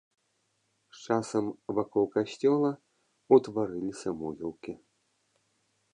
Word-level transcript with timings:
З 0.95 1.17
часам 1.17 1.45
вакол 1.81 2.03
касцёла 2.15 2.71
ўтварыліся 3.37 4.09
могілкі. 4.23 4.73